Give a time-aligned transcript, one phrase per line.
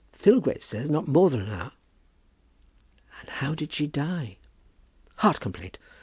[0.13, 1.73] Filgrave says not more than an hour."
[3.19, 4.39] "And how did she die?"
[5.17, 5.77] "Heart complaint.